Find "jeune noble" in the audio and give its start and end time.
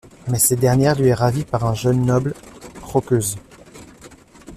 1.75-2.33